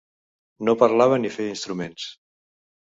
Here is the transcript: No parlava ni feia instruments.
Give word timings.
No 0.69 0.75
parlava 0.85 1.21
ni 1.23 1.33
feia 1.37 1.55
instruments. 1.57 2.11